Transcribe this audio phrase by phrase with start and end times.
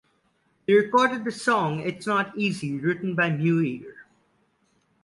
[0.65, 3.97] They recorded the song "It's Not Easy" written by Muir.